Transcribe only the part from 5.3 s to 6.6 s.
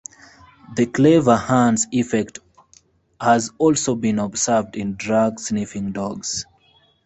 sniffing dogs.